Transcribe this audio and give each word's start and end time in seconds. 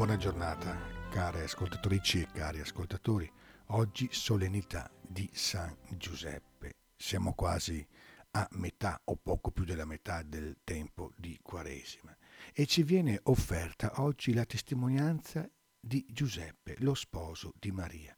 Buona 0.00 0.16
giornata, 0.16 0.78
care 1.10 1.42
ascoltatrici 1.42 2.22
e 2.22 2.28
cari 2.32 2.58
ascoltatori. 2.58 3.30
Oggi 3.66 4.08
solennità 4.10 4.90
di 5.06 5.28
San 5.30 5.76
Giuseppe. 5.90 6.76
Siamo 6.96 7.34
quasi 7.34 7.86
a 8.30 8.48
metà 8.52 8.98
o 9.04 9.16
poco 9.16 9.50
più 9.50 9.64
della 9.64 9.84
metà 9.84 10.22
del 10.22 10.56
tempo 10.64 11.12
di 11.18 11.38
Quaresima 11.42 12.16
e 12.54 12.64
ci 12.64 12.82
viene 12.82 13.20
offerta 13.24 14.00
oggi 14.00 14.32
la 14.32 14.46
testimonianza 14.46 15.46
di 15.78 16.06
Giuseppe, 16.08 16.76
lo 16.78 16.94
sposo 16.94 17.52
di 17.58 17.70
Maria. 17.70 18.16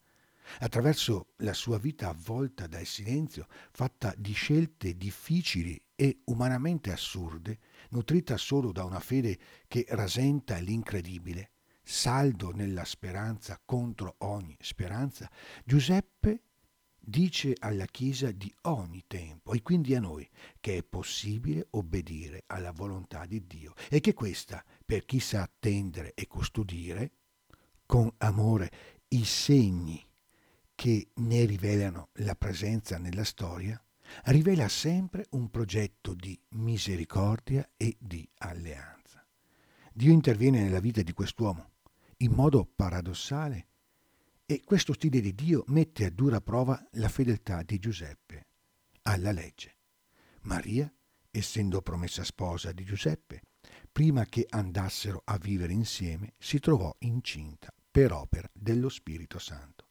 Attraverso 0.60 1.32
la 1.38 1.52
sua 1.52 1.78
vita 1.78 2.08
avvolta 2.08 2.68
dal 2.68 2.86
silenzio, 2.86 3.48
fatta 3.72 4.14
di 4.16 4.34
scelte 4.34 4.96
difficili 4.96 5.82
e 5.96 6.20
umanamente 6.26 6.92
assurde, 6.92 7.58
nutrita 7.90 8.36
solo 8.36 8.70
da 8.70 8.84
una 8.84 9.00
fede 9.00 9.36
che 9.66 9.84
rasenta 9.88 10.58
l'incredibile, 10.58 11.51
saldo 11.82 12.52
nella 12.52 12.84
speranza 12.84 13.60
contro 13.64 14.16
ogni 14.18 14.56
speranza, 14.60 15.30
Giuseppe 15.64 16.44
dice 17.04 17.54
alla 17.58 17.86
Chiesa 17.86 18.30
di 18.30 18.52
ogni 18.62 19.04
tempo 19.06 19.52
e 19.52 19.62
quindi 19.62 19.94
a 19.94 20.00
noi 20.00 20.28
che 20.60 20.78
è 20.78 20.84
possibile 20.84 21.66
obbedire 21.70 22.44
alla 22.46 22.70
volontà 22.70 23.26
di 23.26 23.44
Dio 23.46 23.74
e 23.88 24.00
che 24.00 24.14
questa, 24.14 24.64
per 24.84 25.04
chi 25.04 25.18
sa 25.18 25.42
attendere 25.42 26.12
e 26.14 26.26
custodire, 26.26 27.12
con 27.84 28.10
amore 28.18 28.70
i 29.08 29.24
segni 29.24 30.02
che 30.74 31.08
ne 31.14 31.44
rivelano 31.44 32.10
la 32.14 32.34
presenza 32.34 32.98
nella 32.98 33.24
storia, 33.24 33.82
rivela 34.24 34.68
sempre 34.68 35.26
un 35.30 35.50
progetto 35.50 36.14
di 36.14 36.38
misericordia 36.50 37.68
e 37.76 37.96
di 37.98 38.26
alleanza. 38.38 39.26
Dio 39.92 40.12
interviene 40.12 40.62
nella 40.62 40.80
vita 40.80 41.02
di 41.02 41.12
quest'uomo 41.12 41.71
in 42.22 42.32
modo 42.32 42.64
paradossale 42.64 43.66
e 44.46 44.62
questo 44.64 44.92
stile 44.92 45.20
di 45.20 45.34
Dio 45.34 45.64
mette 45.68 46.04
a 46.04 46.10
dura 46.10 46.40
prova 46.40 46.80
la 46.92 47.08
fedeltà 47.08 47.62
di 47.62 47.78
Giuseppe 47.78 48.46
alla 49.02 49.32
legge. 49.32 49.76
Maria, 50.42 50.92
essendo 51.30 51.82
promessa 51.82 52.22
sposa 52.22 52.70
di 52.70 52.84
Giuseppe, 52.84 53.42
prima 53.90 54.24
che 54.26 54.46
andassero 54.48 55.22
a 55.24 55.36
vivere 55.36 55.72
insieme, 55.72 56.34
si 56.38 56.60
trovò 56.60 56.94
incinta 57.00 57.72
per 57.90 58.12
opera 58.12 58.48
dello 58.52 58.88
Spirito 58.88 59.38
Santo. 59.38 59.88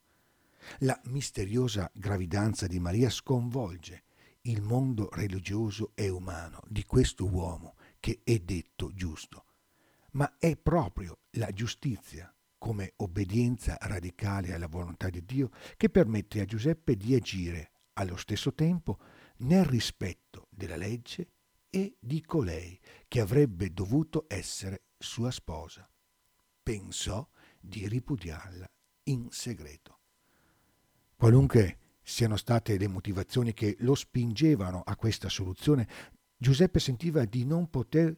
La 0.79 0.99
misteriosa 1.05 1.89
gravidanza 1.93 2.65
di 2.67 2.79
Maria 2.79 3.09
sconvolge 3.09 4.03
il 4.43 4.61
mondo 4.61 5.09
religioso 5.11 5.91
e 5.95 6.07
umano 6.09 6.61
di 6.67 6.85
questo 6.85 7.25
uomo 7.25 7.75
che 7.99 8.21
è 8.23 8.39
detto 8.39 8.91
giusto, 8.93 9.45
ma 10.11 10.37
è 10.37 10.55
proprio 10.57 11.19
la 11.31 11.51
giustizia 11.51 12.33
come 12.57 12.93
obbedienza 12.97 13.77
radicale 13.81 14.53
alla 14.53 14.67
volontà 14.67 15.09
di 15.09 15.25
Dio 15.25 15.49
che 15.77 15.89
permette 15.89 16.41
a 16.41 16.45
Giuseppe 16.45 16.95
di 16.95 17.15
agire 17.15 17.71
allo 17.93 18.17
stesso 18.17 18.53
tempo 18.53 18.99
nel 19.37 19.65
rispetto 19.65 20.47
della 20.49 20.75
legge 20.75 21.29
e 21.69 21.95
di 21.99 22.21
colei 22.21 22.79
che 23.07 23.19
avrebbe 23.19 23.73
dovuto 23.73 24.25
essere 24.27 24.83
sua 24.97 25.31
sposa. 25.31 25.89
Pensò 26.61 27.27
di 27.59 27.87
ripudiarla 27.87 28.69
in 29.03 29.27
segreto. 29.31 29.99
Qualunque 31.15 31.77
siano 32.03 32.35
state 32.35 32.77
le 32.77 32.87
motivazioni 32.87 33.53
che 33.53 33.75
lo 33.79 33.95
spingevano 33.95 34.81
a 34.85 34.95
questa 34.95 35.29
soluzione, 35.29 35.87
Giuseppe 36.35 36.79
sentiva 36.79 37.25
di 37.25 37.45
non 37.45 37.69
poter 37.69 38.15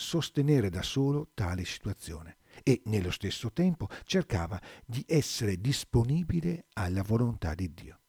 sostenere 0.00 0.70
da 0.70 0.82
solo 0.82 1.30
tale 1.34 1.64
situazione 1.64 2.38
e 2.62 2.80
nello 2.86 3.10
stesso 3.10 3.52
tempo 3.52 3.88
cercava 4.04 4.60
di 4.84 5.04
essere 5.06 5.60
disponibile 5.60 6.66
alla 6.72 7.02
volontà 7.02 7.54
di 7.54 7.72
Dio. 7.72 8.00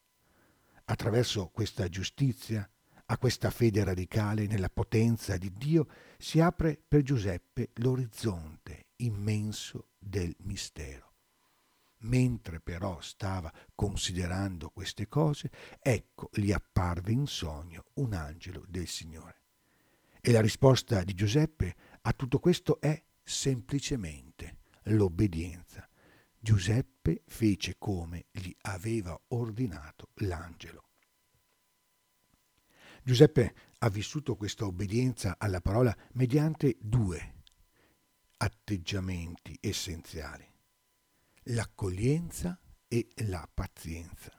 Attraverso 0.85 1.49
questa 1.49 1.87
giustizia, 1.89 2.67
a 3.05 3.17
questa 3.17 3.51
fede 3.51 3.83
radicale 3.83 4.47
nella 4.47 4.69
potenza 4.69 5.37
di 5.37 5.51
Dio, 5.51 5.87
si 6.17 6.39
apre 6.39 6.81
per 6.87 7.01
Giuseppe 7.01 7.71
l'orizzonte 7.75 8.87
immenso 8.97 9.89
del 9.99 10.33
mistero. 10.39 11.09
Mentre 12.03 12.59
però 12.61 12.99
stava 13.01 13.53
considerando 13.75 14.69
queste 14.69 15.07
cose, 15.07 15.51
ecco 15.81 16.29
gli 16.33 16.51
apparve 16.51 17.11
in 17.11 17.27
sogno 17.27 17.85
un 17.95 18.13
angelo 18.13 18.63
del 18.67 18.87
Signore. 18.87 19.40
E 20.21 20.31
la 20.31 20.41
risposta 20.41 21.03
di 21.03 21.13
Giuseppe 21.13 21.75
a 22.01 22.13
tutto 22.13 22.39
questo 22.39 22.79
è 22.79 23.03
semplicemente 23.23 24.59
l'obbedienza. 24.83 25.87
Giuseppe 26.39 27.23
fece 27.25 27.75
come 27.77 28.27
gli 28.31 28.55
aveva 28.61 29.19
ordinato 29.29 30.09
l'angelo. 30.15 30.85
Giuseppe 33.03 33.55
ha 33.79 33.89
vissuto 33.89 34.35
questa 34.35 34.65
obbedienza 34.65 35.35
alla 35.39 35.59
parola 35.59 35.95
mediante 36.13 36.77
due 36.79 37.39
atteggiamenti 38.37 39.57
essenziali 39.59 40.51
l'accoglienza 41.45 42.59
e 42.87 43.07
la 43.27 43.47
pazienza. 43.51 44.31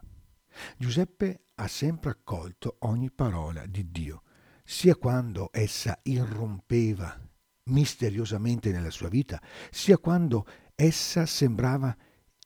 Giuseppe 0.77 1.47
ha 1.55 1.67
sempre 1.67 2.11
accolto 2.11 2.77
ogni 2.81 3.11
parola 3.11 3.67
di 3.67 3.91
Dio, 3.91 4.23
sia 4.65 4.97
quando 4.97 5.51
essa 5.53 5.99
irrompeva 6.03 7.19
misteriosamente 7.65 8.71
nella 8.73 8.91
sua 8.91 9.09
vita, 9.09 9.41
sia 9.71 9.99
quando 9.99 10.47
essa 10.75 11.27
sembrava 11.27 11.97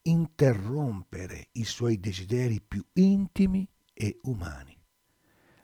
interrompere 0.03 1.49
i 1.53 1.65
suoi 1.65 1.99
desideri 1.99 2.60
più 2.60 2.84
intimi 2.94 3.69
e 3.93 4.19
umani. 4.22 4.76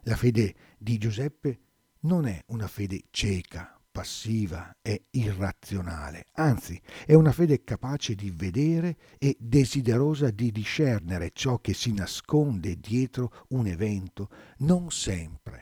La 0.02 0.16
fede 0.16 0.54
di 0.78 0.98
Giuseppe 0.98 1.60
non 2.00 2.26
è 2.26 2.42
una 2.46 2.66
fede 2.66 3.04
cieca, 3.10 3.78
passiva 3.92 4.78
e 4.80 5.04
irrazionale, 5.10 6.26
anzi 6.32 6.80
è 7.04 7.14
una 7.14 7.30
fede 7.30 7.62
capace 7.62 8.14
di 8.14 8.30
vedere 8.30 8.96
e 9.18 9.36
desiderosa 9.38 10.30
di 10.30 10.50
discernere 10.50 11.30
ciò 11.32 11.58
che 11.58 11.74
si 11.74 11.92
nasconde 11.92 12.80
dietro 12.80 13.44
un 13.50 13.66
evento 13.66 14.30
non 14.58 14.90
sempre 14.90 15.61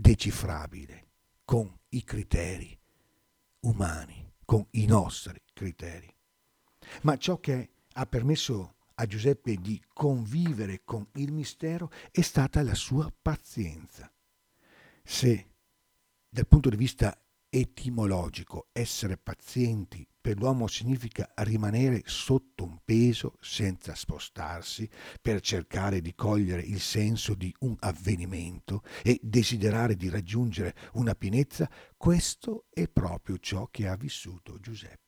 decifrabile 0.00 1.08
con 1.44 1.78
i 1.90 2.02
criteri 2.02 2.76
umani, 3.60 4.32
con 4.44 4.66
i 4.70 4.86
nostri 4.86 5.40
criteri. 5.52 6.12
Ma 7.02 7.18
ciò 7.18 7.38
che 7.38 7.70
ha 7.92 8.06
permesso 8.06 8.76
a 8.94 9.06
Giuseppe 9.06 9.56
di 9.56 9.82
convivere 9.92 10.82
con 10.84 11.06
il 11.14 11.32
mistero 11.32 11.90
è 12.10 12.22
stata 12.22 12.62
la 12.62 12.74
sua 12.74 13.12
pazienza. 13.20 14.10
Se 15.02 15.50
dal 16.28 16.46
punto 16.46 16.70
di 16.70 16.76
vista 16.76 17.16
etimologico, 17.50 18.68
essere 18.72 19.18
pazienti 19.18 20.06
per 20.20 20.36
l'uomo 20.36 20.66
significa 20.66 21.32
rimanere 21.36 22.02
sotto 22.04 22.64
un 22.64 22.78
peso 22.84 23.36
senza 23.40 23.94
spostarsi 23.94 24.88
per 25.20 25.40
cercare 25.40 26.00
di 26.00 26.14
cogliere 26.14 26.60
il 26.60 26.80
senso 26.80 27.34
di 27.34 27.54
un 27.60 27.74
avvenimento 27.80 28.82
e 29.02 29.18
desiderare 29.22 29.96
di 29.96 30.10
raggiungere 30.10 30.74
una 30.94 31.14
pienezza, 31.14 31.70
questo 31.96 32.66
è 32.70 32.86
proprio 32.88 33.38
ciò 33.38 33.68
che 33.70 33.88
ha 33.88 33.96
vissuto 33.96 34.58
Giuseppe. 34.60 34.98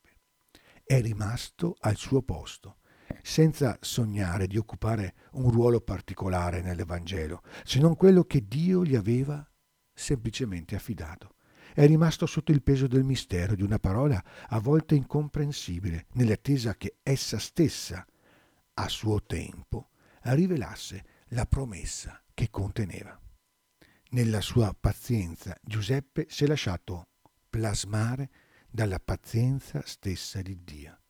È 0.83 1.01
rimasto 1.01 1.77
al 1.81 1.97
suo 1.97 2.23
posto, 2.23 2.79
senza 3.23 3.77
sognare 3.81 4.47
di 4.47 4.57
occupare 4.57 5.15
un 5.33 5.51
ruolo 5.51 5.81
particolare 5.81 6.63
nell'Evangelo, 6.63 7.43
se 7.65 7.79
non 7.79 7.97
quello 7.97 8.25
che 8.25 8.47
Dio 8.47 8.85
gli 8.85 8.95
aveva 8.95 9.47
semplicemente 9.93 10.75
affidato. 10.75 11.35
È 11.75 11.87
rimasto 11.87 12.27
sotto 12.27 12.53
il 12.53 12.63
peso 12.63 12.87
del 12.87 13.05
mistero 13.05 13.55
di 13.55 13.63
una 13.63 13.79
parola 13.79 14.23
a 14.49 14.61
volte 14.61 14.95
incomprensibile, 14.95 16.07
nell'attesa 16.13 16.75
che 16.77 16.99
essa 17.03 17.39
stessa, 17.39 18.07
a 18.75 18.89
suo 18.89 19.23
tempo, 19.23 19.89
rivelasse 20.23 21.05
la 21.29 21.47
promessa 21.47 22.23
che 22.35 22.51
conteneva. 22.51 23.19
Nella 24.11 24.43
sua 24.43 24.77
pazienza 24.79 25.57
Giuseppe 25.63 26.27
si 26.29 26.45
è 26.45 26.47
lasciato 26.47 27.09
plasmare 27.49 28.31
dalla 28.69 28.99
pazienza 28.99 29.83
stessa 29.87 30.43
di 30.43 30.63
Dio, 30.63 31.01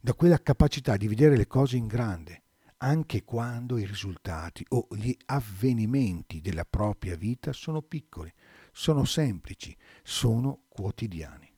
da 0.00 0.14
quella 0.14 0.40
capacità 0.40 0.96
di 0.96 1.08
vedere 1.08 1.36
le 1.36 1.46
cose 1.46 1.76
in 1.76 1.86
grande, 1.86 2.44
anche 2.78 3.24
quando 3.24 3.78
i 3.78 3.84
risultati 3.84 4.64
o 4.68 4.86
gli 4.90 5.16
avvenimenti 5.26 6.40
della 6.40 6.64
propria 6.64 7.16
vita 7.16 7.52
sono 7.52 7.82
piccoli, 7.82 8.32
sono 8.72 9.04
semplici, 9.04 9.76
sono 10.02 10.64
quotidiani. 10.68 11.52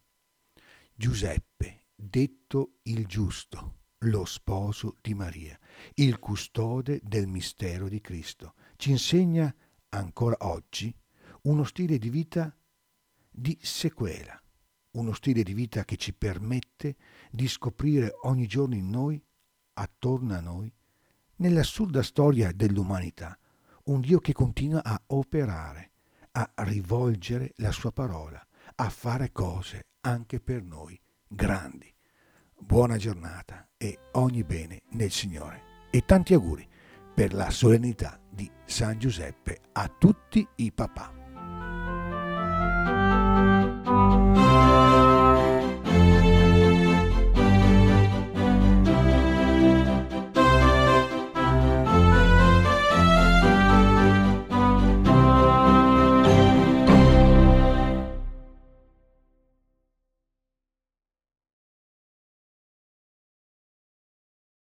Giuseppe, 0.94 1.86
detto 1.94 2.78
il 2.84 3.06
giusto, 3.06 3.78
lo 4.04 4.24
sposo 4.24 4.96
di 5.02 5.14
Maria, 5.14 5.58
il 5.94 6.18
custode 6.18 7.00
del 7.02 7.26
mistero 7.26 7.88
di 7.88 8.00
Cristo, 8.00 8.54
ci 8.76 8.90
insegna 8.90 9.54
ancora 9.90 10.36
oggi 10.40 10.94
uno 11.42 11.64
stile 11.64 11.98
di 11.98 12.08
vita 12.08 12.54
di 13.28 13.58
sequela, 13.60 14.40
uno 14.92 15.12
stile 15.12 15.42
di 15.42 15.52
vita 15.52 15.84
che 15.84 15.96
ci 15.96 16.14
permette 16.14 16.96
di 17.30 17.46
scoprire 17.46 18.12
ogni 18.22 18.46
giorno 18.46 18.74
in 18.74 18.88
noi, 18.88 19.22
attorno 19.74 20.34
a 20.34 20.40
noi, 20.40 20.72
nell'assurda 21.40 22.02
storia 22.02 22.52
dell'umanità, 22.52 23.36
un 23.84 24.00
Dio 24.00 24.18
che 24.18 24.32
continua 24.32 24.82
a 24.84 25.00
operare, 25.08 25.90
a 26.32 26.48
rivolgere 26.58 27.52
la 27.56 27.72
sua 27.72 27.90
parola, 27.90 28.40
a 28.76 28.88
fare 28.88 29.32
cose 29.32 29.86
anche 30.02 30.40
per 30.40 30.62
noi 30.62 30.98
grandi. 31.26 31.92
Buona 32.56 32.96
giornata 32.96 33.68
e 33.76 33.98
ogni 34.12 34.44
bene 34.44 34.82
nel 34.90 35.10
Signore. 35.10 35.88
E 35.90 36.04
tanti 36.04 36.34
auguri 36.34 36.68
per 37.14 37.32
la 37.32 37.50
solennità 37.50 38.20
di 38.30 38.48
San 38.64 38.98
Giuseppe 38.98 39.60
a 39.72 39.88
tutti 39.88 40.46
i 40.56 40.72
papà. 40.72 41.19